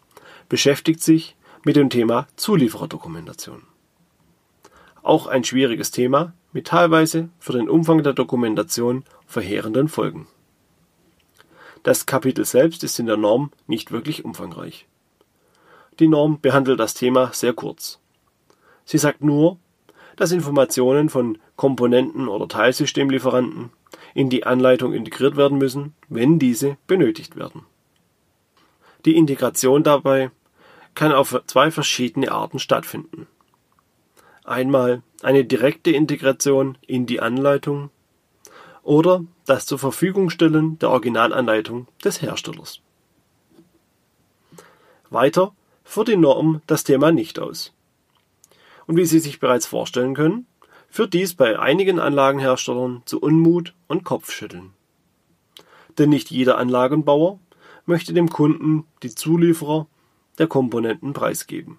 beschäftigt 0.49 1.03
sich 1.03 1.37
mit 1.65 1.77
dem 1.77 1.91
Thema 1.91 2.27
Zuliefererdokumentation. 2.37 3.63
Auch 5.03 5.27
ein 5.27 5.45
schwieriges 5.45 5.91
Thema 5.91 6.33
mit 6.53 6.69
teilweise 6.69 7.29
für 7.39 7.53
den 7.53 7.69
Umfang 7.69 8.03
der 8.03 8.15
Dokumentation 8.15 9.05
verheerenden 9.27 9.89
Folgen. 9.89 10.27
Das 11.87 12.05
Kapitel 12.05 12.45
selbst 12.45 12.83
ist 12.83 12.99
in 12.99 13.07
der 13.07 13.17
Norm 13.17 13.53
nicht 13.69 13.93
wirklich 13.93 14.25
umfangreich. 14.25 14.89
Die 16.01 16.09
Norm 16.09 16.41
behandelt 16.41 16.81
das 16.81 16.95
Thema 16.95 17.33
sehr 17.33 17.53
kurz. 17.53 18.01
Sie 18.85 18.99
sagt 18.99 19.23
nur, 19.23 19.61
dass 20.17 20.33
Informationen 20.33 21.09
von 21.11 21.39
Komponenten 21.55 22.27
oder 22.27 22.49
Teilsystemlieferanten 22.49 23.71
in 24.15 24.31
die 24.31 24.43
Anleitung 24.43 24.95
integriert 24.95 25.37
werden 25.37 25.59
müssen, 25.59 25.95
wenn 26.09 26.41
diese 26.41 26.77
benötigt 26.89 27.37
werden. 27.37 27.65
Die 29.05 29.15
Integration 29.15 29.85
dabei 29.85 30.33
kann 30.97 31.13
auf 31.13 31.41
zwei 31.47 31.71
verschiedene 31.71 32.33
Arten 32.33 32.59
stattfinden. 32.59 33.29
Einmal 34.43 35.03
eine 35.23 35.45
direkte 35.45 35.93
Integration 35.93 36.79
in 36.85 37.07
die 37.07 37.21
Anleitung 37.21 37.91
oder 38.83 39.25
das 39.47 39.67
zur 39.67 39.79
Verfügung 39.79 40.31
stellen 40.31 40.79
der 40.79 40.91
Originalanleitung 40.91 41.89
des 42.05 42.21
Herstellers. 42.21 42.81
Weiter 45.09 45.55
führt 45.85 46.09
die 46.09 46.17
Norm 46.17 46.63
das 46.67 46.85
Thema 46.85 47.13
nicht 47.13 47.39
aus. 47.39 47.73
Und 48.87 48.97
wie 48.97 49.07
Sie 49.07 49.21
sich 49.21 49.41
bereits 49.41 49.67
vorstellen 49.67 50.15
können, 50.15 50.47
führt 50.89 51.15
dies 51.15 51.35
bei 51.35 51.59
einigen 51.59 51.99
Anlagenherstellern 51.99 53.03
zu 53.05 53.21
Unmut 53.21 53.75
und 53.87 54.05
Kopfschütteln. 54.05 54.73
Denn 55.99 56.11
nicht 56.11 56.31
jeder 56.31 56.59
Anlagenbauer 56.59 57.39
möchte 57.87 58.13
dem 58.13 58.29
Kunden 58.29 58.85
die 59.03 59.15
Zulieferer 59.15 59.87
der 60.39 60.47
Komponenten 60.47 61.13
preisgeben. 61.13 61.79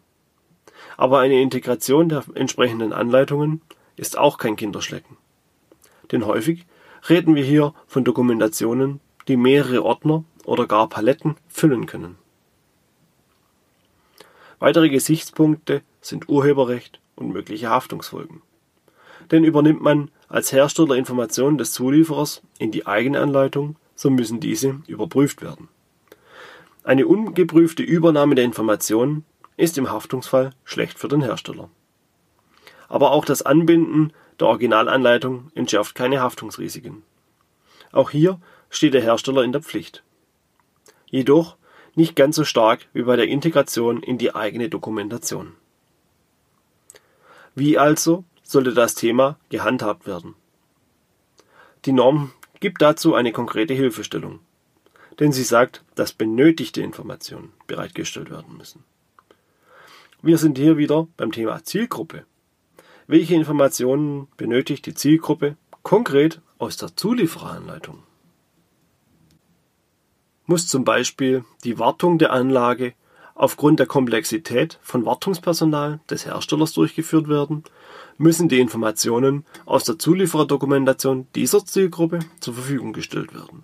Aber 0.95 1.19
eine 1.19 1.41
Integration 1.41 2.09
der 2.09 2.23
entsprechenden 2.33 2.93
Anleitungen 2.93 3.61
ist 3.95 4.17
auch 4.17 4.37
kein 4.37 4.55
Kinderschlecken. 4.55 5.17
Denn 6.11 6.25
häufig 6.25 6.65
reden 7.09 7.35
wir 7.35 7.43
hier 7.43 7.73
von 7.87 8.03
Dokumentationen, 8.03 8.99
die 9.27 9.37
mehrere 9.37 9.83
Ordner 9.83 10.23
oder 10.45 10.67
gar 10.67 10.87
Paletten 10.89 11.35
füllen 11.47 11.85
können. 11.85 12.17
Weitere 14.59 14.89
Gesichtspunkte 14.89 15.81
sind 16.01 16.29
Urheberrecht 16.29 16.99
und 17.15 17.31
mögliche 17.31 17.69
Haftungsfolgen. 17.69 18.41
Denn 19.31 19.43
übernimmt 19.43 19.81
man 19.81 20.09
als 20.29 20.51
Hersteller 20.51 20.95
Informationen 20.95 21.57
des 21.57 21.73
Zulieferers 21.73 22.41
in 22.57 22.71
die 22.71 22.87
eigene 22.87 23.19
Anleitung, 23.19 23.75
so 23.95 24.09
müssen 24.09 24.39
diese 24.39 24.81
überprüft 24.87 25.41
werden. 25.41 25.67
Eine 26.83 27.07
ungeprüfte 27.07 27.83
Übernahme 27.83 28.35
der 28.35 28.45
Informationen 28.45 29.25
ist 29.57 29.77
im 29.77 29.91
Haftungsfall 29.91 30.51
schlecht 30.63 30.97
für 30.97 31.07
den 31.07 31.21
Hersteller. 31.21 31.69
Aber 32.87 33.11
auch 33.11 33.25
das 33.25 33.41
Anbinden 33.41 34.13
der 34.39 34.47
Originalanleitung 34.47 35.51
entschärft 35.55 35.95
keine 35.95 36.21
Haftungsrisiken. 36.21 37.03
Auch 37.91 38.11
hier 38.11 38.39
steht 38.69 38.93
der 38.93 39.01
Hersteller 39.01 39.43
in 39.43 39.51
der 39.51 39.61
Pflicht. 39.61 40.03
Jedoch 41.07 41.57
nicht 41.95 42.15
ganz 42.15 42.35
so 42.35 42.43
stark 42.43 42.87
wie 42.93 43.03
bei 43.03 43.15
der 43.15 43.27
Integration 43.27 44.03
in 44.03 44.17
die 44.17 44.35
eigene 44.35 44.69
Dokumentation. 44.69 45.53
Wie 47.55 47.79
also 47.79 48.23
sollte 48.43 48.73
das 48.73 48.93
Thema 48.93 49.39
gehandhabt 49.49 50.05
werden? 50.05 50.35
Die 51.85 51.91
Norm 51.91 52.31
gibt 52.59 52.81
dazu 52.81 53.15
eine 53.15 53.31
konkrete 53.31 53.73
Hilfestellung, 53.73 54.41
denn 55.19 55.31
sie 55.31 55.43
sagt, 55.43 55.83
dass 55.95 56.13
benötigte 56.13 56.81
Informationen 56.81 57.53
bereitgestellt 57.65 58.29
werden 58.29 58.57
müssen. 58.57 58.83
Wir 60.21 60.37
sind 60.37 60.57
hier 60.57 60.77
wieder 60.77 61.07
beim 61.17 61.31
Thema 61.31 61.63
Zielgruppe. 61.63 62.25
Welche 63.07 63.35
Informationen 63.35 64.27
benötigt 64.37 64.85
die 64.85 64.93
Zielgruppe 64.93 65.55
konkret 65.81 66.41
aus 66.59 66.77
der 66.77 66.95
Zuliefereranleitung? 66.95 68.03
muss 70.47 70.67
zum 70.67 70.85
Beispiel 70.85 71.43
die 71.63 71.77
Wartung 71.77 72.17
der 72.17 72.31
Anlage 72.31 72.93
aufgrund 73.35 73.79
der 73.79 73.85
Komplexität 73.85 74.79
von 74.81 75.05
Wartungspersonal 75.05 75.99
des 76.09 76.25
Herstellers 76.25 76.73
durchgeführt 76.73 77.27
werden, 77.27 77.63
müssen 78.17 78.49
die 78.49 78.59
Informationen 78.59 79.45
aus 79.65 79.83
der 79.83 79.99
Zuliefererdokumentation 79.99 81.27
dieser 81.35 81.63
Zielgruppe 81.63 82.19
zur 82.39 82.55
Verfügung 82.55 82.93
gestellt 82.93 83.35
werden. 83.35 83.63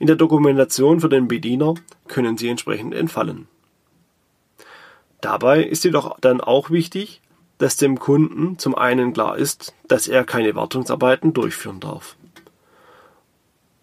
In 0.00 0.08
der 0.08 0.16
Dokumentation 0.16 1.00
für 1.00 1.08
den 1.08 1.28
Bediener 1.28 1.74
können 2.08 2.36
sie 2.36 2.48
entsprechend 2.48 2.92
entfallen. 2.92 3.46
Dabei 5.20 5.62
ist 5.62 5.84
jedoch 5.84 6.18
dann 6.20 6.40
auch 6.40 6.70
wichtig, 6.70 7.20
dass 7.58 7.76
dem 7.76 7.98
Kunden 7.98 8.58
zum 8.58 8.74
einen 8.74 9.12
klar 9.12 9.36
ist, 9.36 9.74
dass 9.88 10.08
er 10.08 10.24
keine 10.24 10.54
Wartungsarbeiten 10.54 11.32
durchführen 11.32 11.80
darf. 11.80 12.16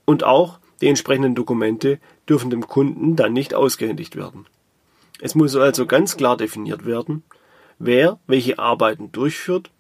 Und 0.06 0.24
auch, 0.24 0.60
die 0.82 0.88
entsprechenden 0.88 1.34
Dokumente 1.34 2.00
dürfen 2.28 2.50
dem 2.50 2.68
Kunden 2.68 3.16
dann 3.16 3.34
nicht 3.34 3.54
ausgehändigt 3.54 4.16
werden. 4.16 4.46
Es 5.20 5.36
muss 5.36 5.56
also 5.56 5.86
ganz 5.86 6.18
klar 6.18 6.36
definiert 6.36 6.86
werden, 6.86 7.24
wer 7.80 8.20
welche 8.28 8.60
Arbeiten 8.60 9.12
durchführt 9.12 9.72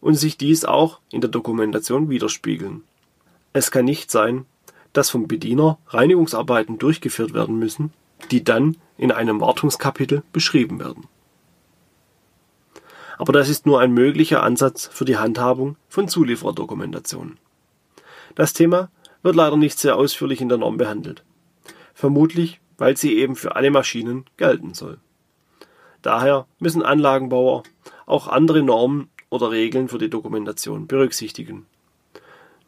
und 0.00 0.14
sich 0.14 0.38
dies 0.38 0.64
auch 0.64 1.00
in 1.10 1.20
der 1.20 1.30
Dokumentation 1.30 2.08
widerspiegeln. 2.08 2.82
Es 3.52 3.70
kann 3.70 3.84
nicht 3.84 4.10
sein, 4.10 4.46
dass 4.92 5.10
vom 5.10 5.28
Bediener 5.28 5.78
Reinigungsarbeiten 5.88 6.78
durchgeführt 6.78 7.34
werden 7.34 7.58
müssen, 7.58 7.92
die 8.30 8.42
dann 8.42 8.76
in 8.96 9.12
einem 9.12 9.40
Wartungskapitel 9.40 10.22
beschrieben 10.32 10.78
werden. 10.80 11.04
Aber 13.18 13.32
das 13.32 13.48
ist 13.48 13.66
nur 13.66 13.80
ein 13.80 13.92
möglicher 13.92 14.42
Ansatz 14.42 14.88
für 14.92 15.04
die 15.04 15.16
Handhabung 15.16 15.76
von 15.88 16.08
Zuliefererdokumentationen. 16.08 17.38
Das 18.34 18.52
Thema 18.52 18.90
wird 19.22 19.34
leider 19.34 19.56
nicht 19.56 19.78
sehr 19.78 19.96
ausführlich 19.96 20.40
in 20.40 20.48
der 20.48 20.58
Norm 20.58 20.76
behandelt. 20.76 21.24
Vermutlich, 21.94 22.60
weil 22.78 22.96
sie 22.96 23.18
eben 23.18 23.34
für 23.34 23.56
alle 23.56 23.72
Maschinen 23.72 24.24
gelten 24.36 24.72
soll. 24.72 24.98
Daher 26.02 26.46
müssen 26.60 26.82
Anlagenbauer 26.82 27.64
auch 28.06 28.28
andere 28.28 28.62
Normen 28.62 29.10
oder 29.30 29.50
Regeln 29.50 29.88
für 29.88 29.98
die 29.98 30.08
Dokumentation 30.08 30.86
berücksichtigen. 30.86 31.66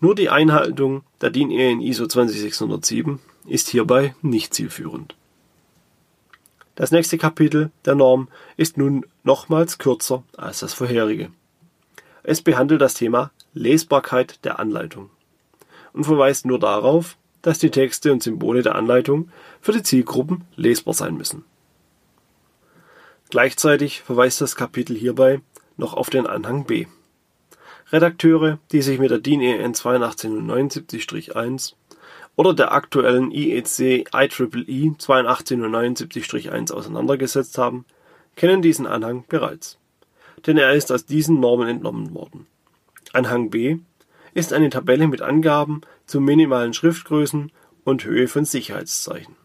Nur 0.00 0.16
die 0.16 0.30
Einhaltung 0.30 1.02
der 1.20 1.30
DIN 1.30 1.50
EN 1.50 1.80
ISO 1.80 2.06
20607 2.06 3.20
ist 3.46 3.68
hierbei 3.68 4.14
nicht 4.20 4.52
zielführend. 4.52 5.14
Das 6.80 6.92
nächste 6.92 7.18
Kapitel 7.18 7.70
der 7.84 7.94
Norm 7.94 8.28
ist 8.56 8.78
nun 8.78 9.04
nochmals 9.22 9.76
kürzer 9.76 10.24
als 10.38 10.60
das 10.60 10.72
vorherige. 10.72 11.30
Es 12.22 12.40
behandelt 12.40 12.80
das 12.80 12.94
Thema 12.94 13.32
Lesbarkeit 13.52 14.42
der 14.46 14.58
Anleitung 14.58 15.10
und 15.92 16.04
verweist 16.04 16.46
nur 16.46 16.58
darauf, 16.58 17.18
dass 17.42 17.58
die 17.58 17.70
Texte 17.70 18.10
und 18.10 18.22
Symbole 18.22 18.62
der 18.62 18.76
Anleitung 18.76 19.28
für 19.60 19.72
die 19.72 19.82
Zielgruppen 19.82 20.46
lesbar 20.56 20.94
sein 20.94 21.18
müssen. 21.18 21.44
Gleichzeitig 23.28 24.00
verweist 24.00 24.40
das 24.40 24.56
Kapitel 24.56 24.96
hierbei 24.96 25.42
noch 25.76 25.92
auf 25.92 26.08
den 26.08 26.26
Anhang 26.26 26.64
B. 26.64 26.86
Redakteure, 27.92 28.58
die 28.72 28.80
sich 28.80 28.98
mit 28.98 29.10
der 29.10 29.18
DIN 29.18 29.42
EN 29.42 29.74
8279-1 29.74 31.74
oder 32.40 32.54
der 32.54 32.72
aktuellen 32.72 33.30
IEC 33.32 34.08
IEEE 34.14 34.94
8279-1 34.96 36.72
auseinandergesetzt 36.72 37.58
haben, 37.58 37.84
kennen 38.34 38.62
diesen 38.62 38.86
Anhang 38.86 39.26
bereits. 39.28 39.76
Denn 40.46 40.56
er 40.56 40.72
ist 40.72 40.90
aus 40.90 41.04
diesen 41.04 41.38
Normen 41.38 41.68
entnommen 41.68 42.14
worden. 42.14 42.46
Anhang 43.12 43.50
B 43.50 43.76
ist 44.32 44.54
eine 44.54 44.70
Tabelle 44.70 45.06
mit 45.06 45.20
Angaben 45.20 45.82
zu 46.06 46.22
minimalen 46.22 46.72
Schriftgrößen 46.72 47.52
und 47.84 48.06
Höhe 48.06 48.26
von 48.26 48.46
Sicherheitszeichen. 48.46 49.36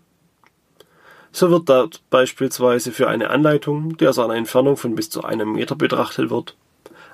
So 1.34 1.52
wird 1.52 1.68
dort 1.68 2.02
beispielsweise 2.10 2.94
für 2.94 3.10
eine 3.10 3.30
Anleitung, 3.30 3.98
die 3.98 4.08
aus 4.08 4.20
einer 4.20 4.36
Entfernung 4.36 4.78
von 4.78 4.96
bis 4.96 5.10
zu 5.10 5.22
einem 5.22 5.52
Meter 5.52 5.76
betrachtet 5.76 6.30
wird, 6.30 6.56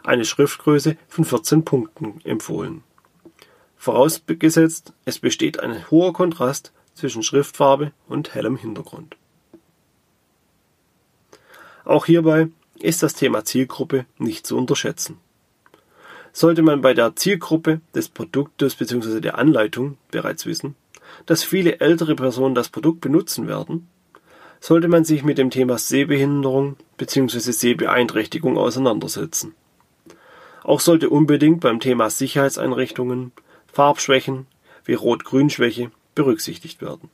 eine 0.03 0.25
Schriftgröße 0.25 0.95
von 1.07 1.25
14 1.25 1.65
Punkten 1.65 2.21
empfohlen. 2.23 2.83
Vorausgesetzt, 3.81 4.93
es 5.05 5.17
besteht 5.17 5.59
ein 5.59 5.89
hoher 5.89 6.13
Kontrast 6.13 6.71
zwischen 6.93 7.23
Schriftfarbe 7.23 7.93
und 8.07 8.35
hellem 8.35 8.55
Hintergrund. 8.55 9.17
Auch 11.83 12.05
hierbei 12.05 12.49
ist 12.77 13.01
das 13.01 13.15
Thema 13.15 13.43
Zielgruppe 13.43 14.05
nicht 14.19 14.45
zu 14.45 14.55
unterschätzen. 14.55 15.17
Sollte 16.31 16.61
man 16.61 16.81
bei 16.81 16.93
der 16.93 17.15
Zielgruppe 17.15 17.81
des 17.95 18.07
Produktes 18.07 18.75
bzw. 18.75 19.19
der 19.19 19.39
Anleitung 19.39 19.97
bereits 20.11 20.45
wissen, 20.45 20.75
dass 21.25 21.43
viele 21.43 21.79
ältere 21.79 22.15
Personen 22.15 22.53
das 22.53 22.69
Produkt 22.69 23.01
benutzen 23.01 23.47
werden, 23.47 23.87
sollte 24.59 24.89
man 24.89 25.05
sich 25.05 25.23
mit 25.23 25.39
dem 25.39 25.49
Thema 25.49 25.79
Sehbehinderung 25.79 26.75
bzw. 26.97 27.39
Sehbeeinträchtigung 27.39 28.59
auseinandersetzen. 28.59 29.55
Auch 30.61 30.81
sollte 30.81 31.09
unbedingt 31.09 31.61
beim 31.61 31.79
Thema 31.79 32.11
Sicherheitseinrichtungen 32.11 33.31
Farbschwächen 33.71 34.47
wie 34.85 34.93
Rot-Grün-Schwäche 34.93 35.91
berücksichtigt 36.15 36.81
werden. 36.81 37.09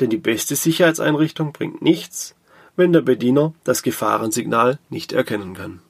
Denn 0.00 0.10
die 0.10 0.16
beste 0.16 0.56
Sicherheitseinrichtung 0.56 1.52
bringt 1.52 1.82
nichts, 1.82 2.34
wenn 2.76 2.92
der 2.92 3.02
Bediener 3.02 3.52
das 3.64 3.82
Gefahrensignal 3.82 4.78
nicht 4.88 5.12
erkennen 5.12 5.54
kann. 5.54 5.80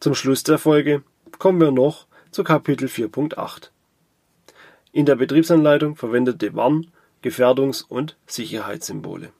Zum 0.00 0.14
Schluss 0.14 0.42
der 0.42 0.58
Folge 0.58 1.02
kommen 1.38 1.60
wir 1.60 1.70
noch 1.70 2.06
zu 2.30 2.44
Kapitel 2.44 2.88
4.8. 2.88 3.70
In 4.92 5.06
der 5.06 5.16
Betriebsanleitung 5.16 5.96
verwendete 5.96 6.54
Warn-, 6.54 6.88
Gefährdungs- 7.22 7.84
und 7.86 8.16
Sicherheitssymbole. 8.26 9.30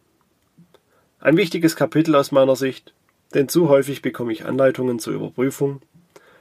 Ein 1.19 1.37
wichtiges 1.37 1.77
Kapitel 1.77 2.15
aus 2.15 2.31
meiner 2.31 2.57
Sicht, 2.57 2.95
denn 3.35 3.49
zu 3.49 3.69
häufig 3.69 4.03
bekomme 4.03 4.33
ich 4.33 4.45
Anleitungen 4.45 4.99
zur 4.99 5.15
Überprüfung, 5.15 5.81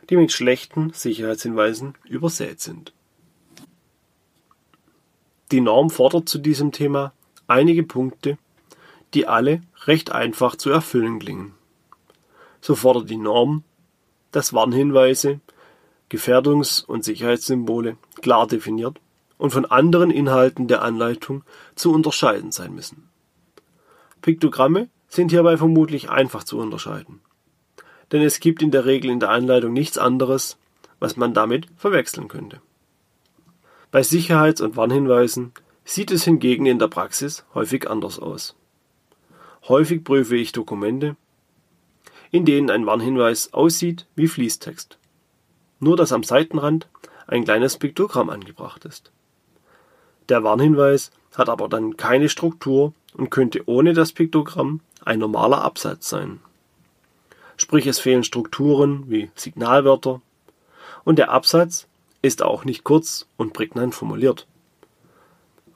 die 0.10 0.18
mit 0.18 0.32
schlechten 0.32 0.92
Sicherheitshinweisen 0.94 1.96
übersät 2.06 2.62
sind. 2.62 2.94
Die 5.52 5.62
Norm 5.62 5.90
fordert 5.90 6.28
zu 6.28 6.40
diesem 6.40 6.72
Thema 6.72 7.14
einige 7.48 7.84
Punkte, 7.84 8.38
die 9.14 9.28
alle 9.28 9.62
recht 9.86 10.12
einfach 10.12 10.56
zu 10.56 10.70
erfüllen 10.70 11.20
klingen. 11.20 11.54
So 12.62 12.76
fordert 12.76 13.10
die 13.10 13.18
Norm, 13.18 13.64
dass 14.32 14.54
Warnhinweise, 14.54 15.40
Gefährdungs- 16.10 16.84
und 16.86 17.04
Sicherheitssymbole 17.04 17.98
klar 18.22 18.48
definiert 18.48 19.00
und 19.38 19.52
von 19.52 19.66
anderen 19.66 20.12
Inhalten 20.12 20.68
der 20.68 20.82
Anleitung 20.82 21.44
zu 21.76 21.92
unterscheiden 21.92 22.52
sein 22.52 22.74
müssen. 22.74 23.10
Piktogramme 24.22 24.90
sind 25.08 25.30
hierbei 25.30 25.58
vermutlich 25.58 26.10
einfach 26.10 26.44
zu 26.44 26.58
unterscheiden, 26.58 27.22
denn 28.12 28.22
es 28.22 28.40
gibt 28.40 28.62
in 28.62 28.72
der 28.72 28.86
Regel 28.86 29.12
in 29.12 29.20
der 29.20 29.30
Anleitung 29.30 29.74
nichts 29.74 29.98
anderes, 29.98 30.58
was 31.00 31.18
man 31.18 31.34
damit 31.34 31.68
verwechseln 31.78 32.28
könnte. 32.28 32.62
Bei 33.92 34.04
Sicherheits- 34.04 34.62
und 34.62 34.76
Warnhinweisen 34.76 35.54
sieht 35.84 36.12
es 36.12 36.24
hingegen 36.24 36.66
in 36.66 36.80
der 36.80 36.88
Praxis 36.88 37.46
häufig 37.54 37.90
anders 37.90 38.20
aus. 38.20 38.56
Häufig 39.68 40.04
prüfe 40.04 40.36
ich 40.36 40.52
Dokumente, 40.52 41.16
in 42.32 42.46
denen 42.46 42.70
ein 42.70 42.86
Warnhinweis 42.86 43.54
aussieht 43.54 44.06
wie 44.16 44.28
Fließtext, 44.28 44.98
nur 45.80 45.96
dass 45.96 46.12
am 46.12 46.24
Seitenrand 46.24 46.88
ein 47.28 47.46
kleines 47.46 47.78
Piktogramm 47.78 48.30
angebracht 48.30 48.86
ist. 48.86 49.12
Der 50.30 50.44
Warnhinweis 50.44 51.12
hat 51.36 51.50
aber 51.50 51.70
dann 51.70 51.98
keine 51.98 52.30
Struktur 52.30 52.94
und 53.14 53.30
könnte 53.30 53.64
ohne 53.68 53.94
das 53.94 54.12
Piktogramm 54.12 54.82
ein 55.04 55.20
normaler 55.20 55.62
Absatz 55.62 56.10
sein. 56.10 56.40
Sprich 57.58 57.88
es 57.88 58.00
fehlen 58.00 58.24
Strukturen 58.24 59.10
wie 59.10 59.32
Signalwörter 59.36 60.22
und 61.04 61.18
der 61.20 61.32
Absatz 61.32 61.88
ist 62.22 62.42
auch 62.42 62.66
nicht 62.66 62.84
kurz 62.84 63.28
und 63.38 63.54
prägnant 63.54 63.96
formuliert. 63.96 64.48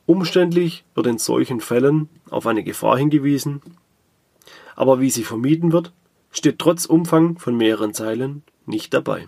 Umständlich 0.06 0.84
wird 0.96 1.08
in 1.08 1.20
solchen 1.20 1.62
Fällen 1.62 2.10
auf 2.30 2.48
eine 2.48 2.64
Gefahr 2.64 2.98
hingewiesen, 2.98 3.62
aber 4.76 5.00
wie 5.00 5.12
sie 5.12 5.24
vermieden 5.24 5.72
wird, 5.72 5.94
steht 6.32 6.60
trotz 6.60 6.86
Umfang 6.86 7.38
von 7.38 7.56
mehreren 7.56 7.94
Zeilen 7.94 8.44
nicht 8.66 8.94
dabei. 8.94 9.28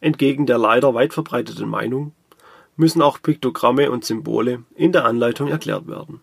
Entgegen 0.00 0.46
der 0.46 0.58
leider 0.58 0.94
weit 0.94 1.14
verbreiteten 1.14 1.68
Meinung 1.68 2.12
müssen 2.76 3.02
auch 3.02 3.22
Piktogramme 3.22 3.90
und 3.90 4.04
Symbole 4.04 4.64
in 4.74 4.92
der 4.92 5.04
Anleitung 5.04 5.48
erklärt 5.48 5.86
werden. 5.86 6.20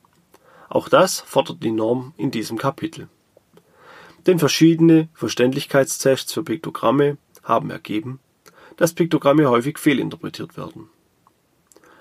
Auch 0.70 0.90
das 0.90 1.22
fordert 1.22 1.64
die 1.64 1.72
Norm 1.72 2.14
in 2.18 2.30
diesem 2.30 2.58
Kapitel. 2.58 3.08
Denn 4.26 4.40
verschiedene 4.40 5.10
Verständlichkeitstests 5.14 6.34
für 6.34 6.44
Piktogramme 6.44 7.18
haben 7.44 7.70
ergeben, 7.70 8.20
dass 8.78 8.94
Piktogramme 8.94 9.50
häufig 9.50 9.78
fehlinterpretiert 9.78 10.58
werden. 10.58 10.90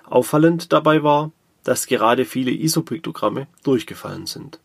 Auffallend 0.04 0.72
dabei 0.72 1.02
war, 1.02 1.33
dass 1.64 1.87
gerade 1.87 2.24
viele 2.24 2.50
ISO-Piktogramme 2.50 3.46
durchgefallen 3.62 4.26
sind. 4.26 4.61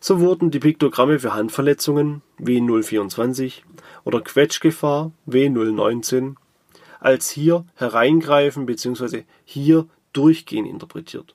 So 0.00 0.18
wurden 0.18 0.50
die 0.50 0.58
Piktogramme 0.58 1.20
für 1.20 1.32
Handverletzungen 1.32 2.22
W024 2.40 3.60
oder 4.04 4.20
Quetschgefahr 4.20 5.12
W019 5.28 6.34
als 6.98 7.30
hier 7.30 7.64
hereingreifen 7.76 8.66
bzw. 8.66 9.24
hier 9.44 9.86
durchgehen 10.12 10.66
interpretiert. 10.66 11.34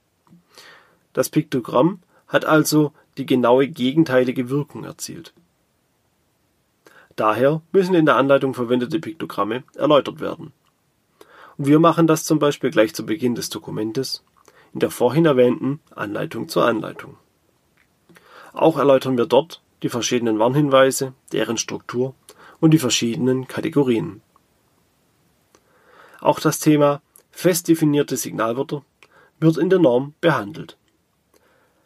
Das 1.13 1.29
Piktogramm 1.29 1.99
hat 2.27 2.45
also 2.45 2.91
die 3.17 3.25
genaue 3.25 3.67
gegenteilige 3.67 4.49
Wirkung 4.49 4.83
erzielt. 4.83 5.33
Daher 7.15 7.61
müssen 7.71 7.95
in 7.95 8.05
der 8.05 8.15
Anleitung 8.15 8.53
verwendete 8.53 8.99
Piktogramme 8.99 9.63
erläutert 9.75 10.19
werden 10.19 10.53
und 11.57 11.67
wir 11.67 11.79
machen 11.79 12.07
das 12.07 12.23
zum 12.23 12.39
Beispiel 12.39 12.71
gleich 12.71 12.93
zu 12.93 13.05
Beginn 13.05 13.35
des 13.35 13.49
Dokumentes 13.49 14.23
in 14.73 14.79
der 14.79 14.91
vorhin 14.91 15.25
erwähnten 15.25 15.79
Anleitung 15.95 16.49
zur 16.49 16.65
Anleitung. 16.65 17.17
Auch 18.53 18.77
erläutern 18.77 19.17
wir 19.17 19.25
dort 19.25 19.61
die 19.83 19.89
verschiedenen 19.89 20.39
Warnhinweise, 20.39 21.13
deren 21.31 21.57
Struktur 21.57 22.15
und 22.59 22.71
die 22.71 22.79
verschiedenen 22.79 23.47
Kategorien. 23.47 24.21
Auch 26.19 26.39
das 26.39 26.59
Thema 26.59 27.01
fest 27.31 27.67
definierte 27.67 28.17
Signalwörter 28.17 28.83
wird 29.39 29.57
in 29.57 29.69
der 29.69 29.79
Norm 29.79 30.13
behandelt. 30.21 30.77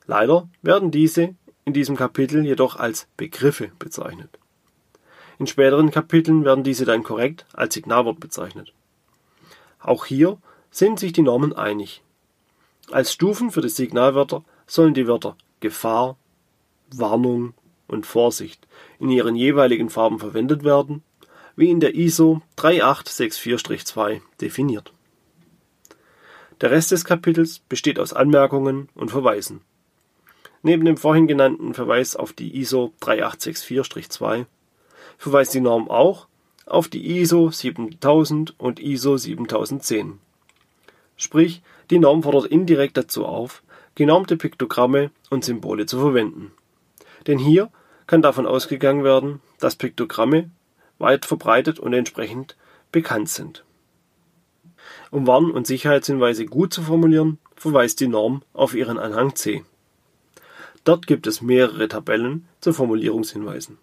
Leider 0.07 0.49
werden 0.61 0.91
diese 0.91 1.35
in 1.65 1.73
diesem 1.73 1.95
Kapitel 1.95 2.45
jedoch 2.45 2.75
als 2.75 3.07
Begriffe 3.17 3.71
bezeichnet. 3.79 4.37
In 5.39 5.47
späteren 5.47 5.91
Kapiteln 5.91 6.45
werden 6.45 6.63
diese 6.63 6.85
dann 6.85 7.03
korrekt 7.03 7.45
als 7.53 7.73
Signalwort 7.73 8.19
bezeichnet. 8.19 8.73
Auch 9.79 10.05
hier 10.05 10.37
sind 10.69 10.99
sich 10.99 11.13
die 11.13 11.23
Normen 11.23 11.53
einig. 11.53 12.03
Als 12.91 13.13
Stufen 13.13 13.51
für 13.51 13.61
die 13.61 13.69
Signalwörter 13.69 14.43
sollen 14.67 14.93
die 14.93 15.07
Wörter 15.07 15.35
Gefahr, 15.59 16.17
Warnung 16.93 17.53
und 17.87 18.05
Vorsicht 18.05 18.67
in 18.99 19.09
ihren 19.09 19.35
jeweiligen 19.35 19.89
Farben 19.89 20.19
verwendet 20.19 20.63
werden, 20.63 21.03
wie 21.55 21.69
in 21.69 21.79
der 21.79 21.95
ISO 21.95 22.41
3864-2 22.57 24.21
definiert. 24.39 24.93
Der 26.61 26.71
Rest 26.71 26.91
des 26.91 27.05
Kapitels 27.05 27.59
besteht 27.59 27.99
aus 27.99 28.13
Anmerkungen 28.13 28.89
und 28.93 29.11
Verweisen. 29.11 29.61
Neben 30.63 30.85
dem 30.85 30.97
vorhin 30.97 31.27
genannten 31.27 31.73
Verweis 31.73 32.15
auf 32.15 32.33
die 32.33 32.59
ISO 32.59 32.93
3864-2 33.01 34.45
verweist 35.17 35.53
die 35.53 35.61
Norm 35.61 35.89
auch 35.89 36.27
auf 36.65 36.87
die 36.87 37.19
ISO 37.19 37.49
7000 37.49 38.59
und 38.59 38.79
ISO 38.79 39.17
7010. 39.17 40.19
Sprich, 41.17 41.61
die 41.89 41.99
Norm 41.99 42.23
fordert 42.23 42.45
indirekt 42.45 42.97
dazu 42.97 43.25
auf, 43.25 43.63
genormte 43.95 44.37
Piktogramme 44.37 45.11
und 45.29 45.43
Symbole 45.43 45.85
zu 45.85 45.99
verwenden. 45.99 46.51
Denn 47.27 47.37
hier 47.37 47.69
kann 48.07 48.21
davon 48.21 48.45
ausgegangen 48.45 49.03
werden, 49.03 49.41
dass 49.59 49.75
Piktogramme 49.75 50.49
weit 50.97 51.25
verbreitet 51.25 51.79
und 51.79 51.93
entsprechend 51.93 52.55
bekannt 52.91 53.29
sind. 53.29 53.63
Um 55.11 55.27
Warn- 55.27 55.51
und 55.51 55.67
Sicherheitshinweise 55.67 56.45
gut 56.45 56.73
zu 56.73 56.83
formulieren, 56.83 57.37
verweist 57.55 57.99
die 57.99 58.07
Norm 58.07 58.43
auf 58.53 58.73
ihren 58.73 58.97
Anhang 58.97 59.35
C. 59.35 59.63
Dort 60.83 61.07
gibt 61.07 61.27
es 61.27 61.41
mehrere 61.41 61.87
Tabellen 61.87 62.47
zu 62.59 62.73
Formulierungshinweisen. 62.73 63.77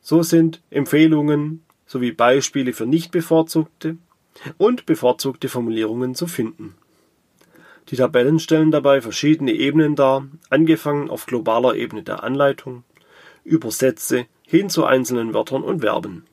So 0.00 0.22
sind 0.22 0.62
Empfehlungen, 0.70 1.64
sowie 1.86 2.12
Beispiele 2.12 2.72
für 2.72 2.86
nicht 2.86 3.10
bevorzugte 3.12 3.96
und 4.56 4.86
bevorzugte 4.86 5.48
Formulierungen 5.48 6.14
zu 6.14 6.26
finden. 6.26 6.74
Die 7.88 7.96
Tabellen 7.96 8.38
stellen 8.38 8.70
dabei 8.70 9.00
verschiedene 9.00 9.52
Ebenen 9.52 9.96
dar, 9.96 10.26
angefangen 10.50 11.08
auf 11.08 11.26
globaler 11.26 11.74
Ebene 11.74 12.02
der 12.02 12.22
Anleitung, 12.22 12.84
über 13.44 13.70
Sätze 13.70 14.26
hin 14.42 14.68
zu 14.68 14.84
einzelnen 14.84 15.32
Wörtern 15.32 15.62
und 15.62 15.80
Verben. 15.80 16.24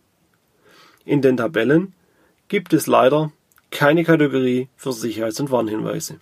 In 1.06 1.22
den 1.22 1.38
Tabellen 1.38 1.94
gibt 2.48 2.74
es 2.74 2.88
leider 2.88 3.32
keine 3.72 4.04
Kategorie 4.04 4.68
für 4.76 4.92
Sicherheits- 4.92 5.40
und 5.40 5.52
Warnhinweise. 5.52 6.20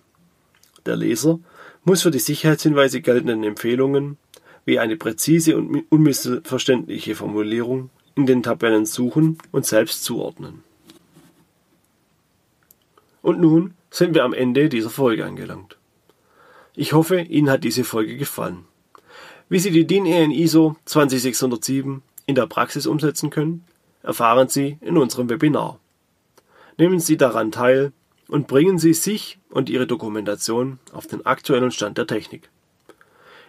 Der 0.86 0.96
Leser 0.96 1.40
muss 1.84 2.02
für 2.02 2.10
die 2.10 2.18
Sicherheitshinweise 2.18 3.00
geltenden 3.00 3.44
Empfehlungen 3.44 4.16
wie 4.64 4.78
eine 4.78 4.96
präzise 4.96 5.56
und 5.56 5.84
unmissverständliche 5.90 7.14
Formulierung 7.14 7.90
in 8.14 8.26
den 8.26 8.42
Tabellen 8.42 8.86
suchen 8.86 9.38
und 9.52 9.66
selbst 9.66 10.04
zuordnen. 10.04 10.62
Und 13.22 13.40
nun 13.40 13.74
sind 13.90 14.14
wir 14.14 14.24
am 14.24 14.32
Ende 14.32 14.68
dieser 14.68 14.90
Folge 14.90 15.24
angelangt. 15.24 15.76
Ich 16.74 16.92
hoffe, 16.92 17.20
Ihnen 17.20 17.50
hat 17.50 17.64
diese 17.64 17.84
Folge 17.84 18.16
gefallen. 18.16 18.64
Wie 19.48 19.58
Sie 19.58 19.70
die 19.70 19.86
DIN 19.86 20.06
EN 20.06 20.30
ISO 20.30 20.76
20607 20.86 22.02
in 22.26 22.34
der 22.34 22.46
Praxis 22.46 22.86
umsetzen 22.86 23.30
können, 23.30 23.64
erfahren 24.02 24.48
Sie 24.48 24.78
in 24.80 24.96
unserem 24.96 25.28
Webinar. 25.30 25.78
Nehmen 26.76 26.98
Sie 26.98 27.16
daran 27.16 27.52
teil 27.52 27.92
und 28.28 28.46
bringen 28.46 28.78
Sie 28.78 28.94
sich 28.94 29.38
und 29.50 29.68
Ihre 29.70 29.86
Dokumentation 29.86 30.78
auf 30.92 31.06
den 31.06 31.26
aktuellen 31.26 31.70
Stand 31.70 31.98
der 31.98 32.06
Technik. 32.06 32.50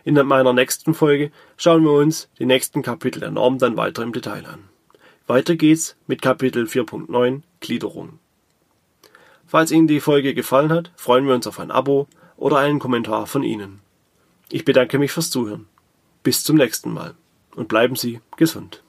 In 0.04 0.14
meiner 0.14 0.54
nächsten 0.54 0.94
Folge 0.94 1.32
schauen 1.58 1.84
wir 1.84 1.94
uns 1.94 2.30
die 2.38 2.46
nächsten 2.46 2.84
Kapitel 2.84 3.22
der 3.22 3.32
Norm 3.32 3.58
dann 3.58 3.76
weiter 3.76 4.04
im 4.04 4.14
Detail 4.14 4.46
an. 4.46 4.60
Weiter 5.28 5.56
geht's 5.56 5.96
mit 6.06 6.22
Kapitel 6.22 6.66
4.9 6.66 7.42
Gliederung. 7.60 8.20
Falls 9.48 9.72
Ihnen 9.72 9.88
die 9.88 10.00
Folge 10.00 10.36
gefallen 10.36 10.72
hat, 10.72 10.92
freuen 10.96 11.26
wir 11.26 11.34
uns 11.34 11.48
auf 11.48 11.60
ein 11.60 11.72
Abo 11.72 12.08
oder 12.38 12.58
einen 12.58 12.80
Kommentar 12.80 13.26
von 13.26 13.42
Ihnen. 13.42 13.80
Ich 14.52 14.66
bedanke 14.66 15.00
mich 15.00 15.12
fürs 15.12 15.32
Zuhören. 15.32 15.68
Bis 16.22 16.44
zum 16.44 16.58
nächsten 16.58 16.94
Mal 16.94 17.16
und 17.56 17.68
bleiben 17.68 17.96
Sie 17.96 18.20
gesund. 18.38 18.85